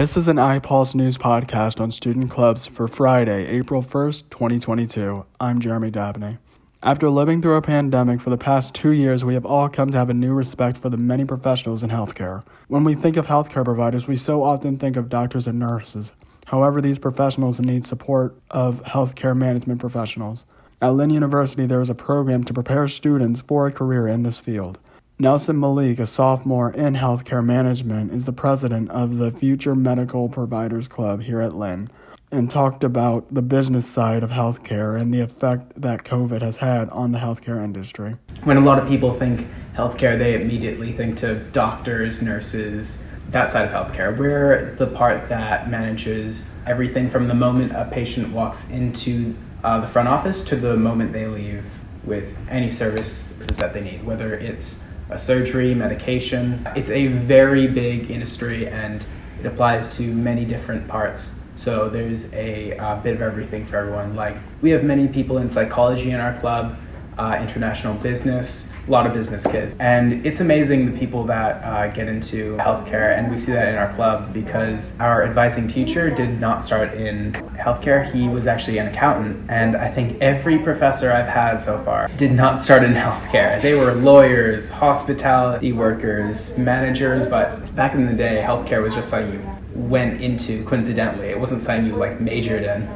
[0.00, 5.26] This is an iPulse News podcast on student clubs for Friday, April 1st, 2022.
[5.38, 6.38] I'm Jeremy Dabney.
[6.82, 9.98] After living through a pandemic for the past two years, we have all come to
[9.98, 12.42] have a new respect for the many professionals in healthcare.
[12.68, 16.14] When we think of healthcare providers, we so often think of doctors and nurses.
[16.46, 20.46] However, these professionals need support of healthcare management professionals.
[20.80, 24.38] At Lynn University, there is a program to prepare students for a career in this
[24.38, 24.78] field.
[25.20, 30.88] Nelson Malik, a sophomore in healthcare management, is the president of the Future Medical Providers
[30.88, 31.90] Club here at Lynn
[32.30, 36.88] and talked about the business side of healthcare and the effect that COVID has had
[36.88, 38.16] on the healthcare industry.
[38.44, 42.96] When a lot of people think healthcare, they immediately think to doctors, nurses,
[43.28, 44.16] that side of healthcare.
[44.16, 49.88] We're the part that manages everything from the moment a patient walks into uh, the
[49.88, 51.66] front office to the moment they leave
[52.04, 54.76] with any services that they need, whether it's
[55.18, 56.66] surgery, medication.
[56.76, 59.04] It's a very big industry and
[59.40, 61.30] it applies to many different parts
[61.60, 64.16] so there's a uh, bit of everything for everyone.
[64.16, 66.78] Like we have many people in psychology in our club,
[67.18, 69.74] uh, international business, a lot of business kids.
[69.78, 73.74] And it's amazing the people that uh, get into healthcare, and we see that in
[73.76, 78.10] our club because our advising teacher did not start in healthcare.
[78.10, 82.32] He was actually an accountant, and I think every professor I've had so far did
[82.32, 83.60] not start in healthcare.
[83.60, 89.26] They were lawyers, hospitality workers, managers, but back in the day, healthcare was just like
[89.26, 89.40] you
[89.74, 91.28] went into coincidentally.
[91.28, 92.88] It wasn't something you like majored in.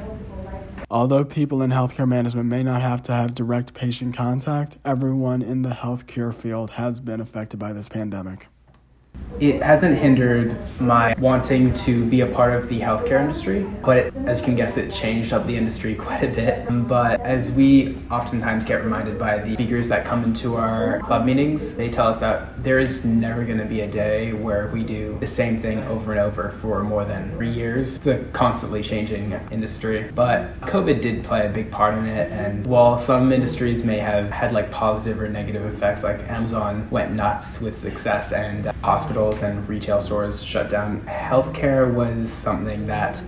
[0.95, 5.63] Although people in healthcare management may not have to have direct patient contact, everyone in
[5.63, 8.47] the healthcare field has been affected by this pandemic
[9.41, 14.15] it hasn't hindered my wanting to be a part of the healthcare industry, but it,
[14.27, 16.67] as you can guess, it changed up the industry quite a bit.
[16.89, 21.75] But as we oftentimes get reminded by the speakers that come into our club meetings,
[21.75, 25.17] they tell us that there is never going to be a day where we do
[25.21, 27.97] the same thing over and over for more than three years.
[27.97, 32.31] It's a constantly changing industry, but COVID did play a big part in it.
[32.31, 37.13] And while some industries may have had like positive or negative effects, like Amazon went
[37.13, 38.71] nuts with success and
[39.05, 41.03] hospitals and retail stores shut down.
[41.03, 43.21] Healthcare was something that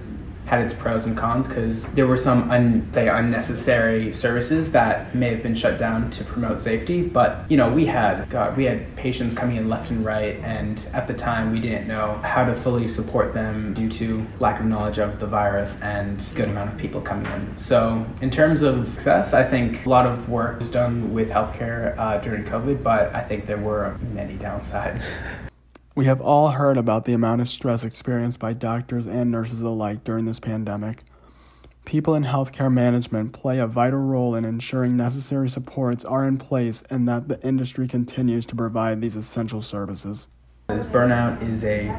[0.47, 5.29] had its pros and cons because there were some un, say unnecessary services that may
[5.29, 8.95] have been shut down to promote safety but you know we had God, we had
[8.97, 12.55] patients coming in left and right and at the time we didn't know how to
[12.55, 16.79] fully support them due to lack of knowledge of the virus and good amount of
[16.79, 20.71] people coming in so in terms of success I think a lot of work was
[20.71, 25.05] done with healthcare uh, during COVID but I think there were many downsides
[25.97, 30.05] We have all heard about the amount of stress experienced by doctors and nurses alike
[30.05, 31.05] during this pandemic.
[31.87, 36.83] People in healthcare management play a vital role in ensuring necessary supports are in place
[36.91, 40.29] and that the industry continues to provide these essential services.
[40.69, 41.95] Burnout is a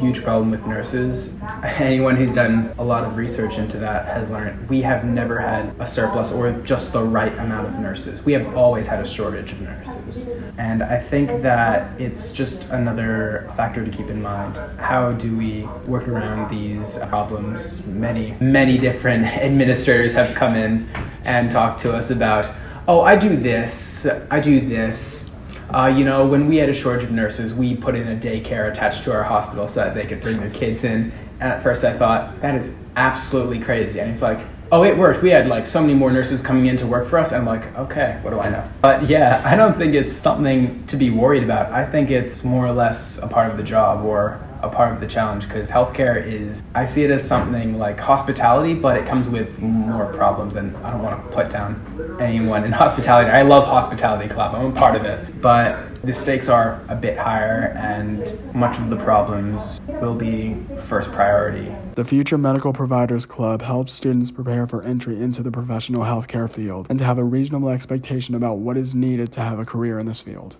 [0.00, 1.34] huge problem with nurses.
[1.62, 5.74] Anyone who's done a lot of research into that has learned we have never had
[5.78, 8.24] a surplus or just the right amount of nurses.
[8.24, 10.26] We have always had a shortage of nurses.
[10.56, 14.56] And I think that it's just another factor to keep in mind.
[14.80, 17.84] How do we work around these problems?
[17.86, 20.88] Many, many different administrators have come in
[21.24, 22.50] and talked to us about,
[22.88, 25.27] oh, I do this, I do this
[25.74, 28.70] uh, you know, when we had a shortage of nurses, we put in a daycare
[28.70, 31.12] attached to our hospital so that they could bring their kids in.
[31.40, 34.00] And at first I thought, that is absolutely crazy.
[34.00, 34.38] And he's like,
[34.72, 35.22] oh, it worked.
[35.22, 37.32] We had like so many more nurses coming in to work for us.
[37.32, 38.66] And I'm like, okay, what do I know?
[38.80, 41.70] But yeah, I don't think it's something to be worried about.
[41.72, 45.00] I think it's more or less a part of the job or a part of
[45.00, 49.28] the challenge because healthcare is I see it as something like hospitality, but it comes
[49.28, 53.30] with more problems and I don't want to put down anyone in hospitality.
[53.30, 54.54] I love hospitality club.
[54.54, 55.40] I'm a part of it.
[55.40, 61.10] But the stakes are a bit higher and much of the problems will be first
[61.10, 61.74] priority.
[61.96, 66.86] The Future Medical Providers Club helps students prepare for entry into the professional healthcare field
[66.90, 70.06] and to have a reasonable expectation about what is needed to have a career in
[70.06, 70.56] this field.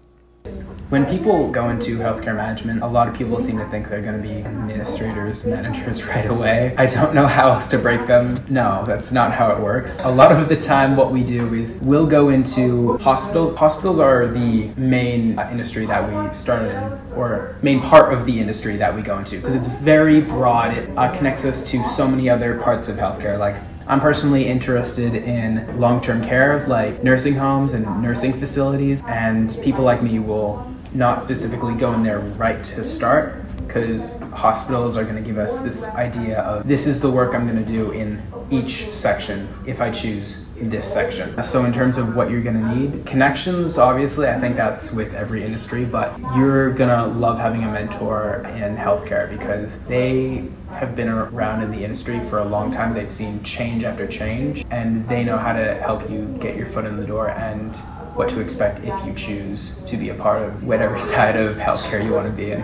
[0.90, 4.16] When people go into healthcare management, a lot of people seem to think they're going
[4.16, 6.74] to be administrators, managers right away.
[6.78, 8.42] I don't know how else to break them.
[8.48, 10.00] No, that's not how it works.
[10.02, 13.54] A lot of the time, what we do is we'll go into hospitals.
[13.58, 18.78] Hospitals are the main industry that we started in, or main part of the industry
[18.78, 20.74] that we go into, because it's very broad.
[20.74, 23.56] It uh, connects us to so many other parts of healthcare, like
[23.88, 29.82] I'm personally interested in long term care, like nursing homes and nursing facilities, and people
[29.82, 35.22] like me will not specifically going there right to start, because hospitals are going to
[35.22, 38.90] give us this idea of this is the work I'm going to do in each
[38.92, 41.40] section if I choose in this section.
[41.42, 45.14] So in terms of what you're going to need, connections, obviously, I think that's with
[45.14, 50.96] every industry, but you're going to love having a mentor in healthcare because they have
[50.96, 52.94] been around in the industry for a long time.
[52.94, 56.86] They've seen change after change and they know how to help you get your foot
[56.86, 57.78] in the door and
[58.18, 62.04] what to expect if you choose to be a part of whatever side of healthcare
[62.04, 62.60] you want to be in.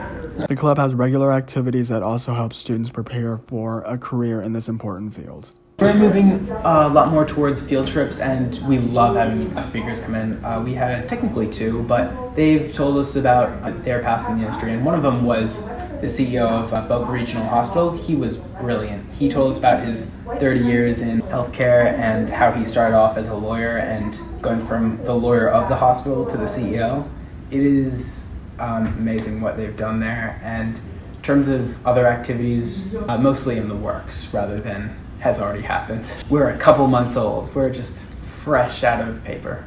[0.48, 4.68] The club has regular activities that also help students prepare for a career in this
[4.68, 5.52] important field.
[5.78, 10.14] We're moving uh, a lot more towards field trips, and we love having speakers come
[10.14, 10.44] in.
[10.44, 14.44] Uh, we had technically two, but they've told us about uh, their past in the
[14.44, 15.64] industry, and one of them was
[16.00, 17.92] the CEO of uh, Boca Regional Hospital.
[17.96, 19.08] He was brilliant.
[19.14, 23.28] He told us about his 30 years in healthcare and how he started off as
[23.28, 27.06] a lawyer and going from the lawyer of the hospital to the CEO.
[27.50, 28.22] It is
[28.58, 33.68] um, amazing what they've done there, and in terms of other activities, uh, mostly in
[33.68, 36.10] the works rather than has already happened.
[36.30, 37.54] We're a couple months old.
[37.54, 37.94] We're just
[38.42, 39.64] fresh out of paper.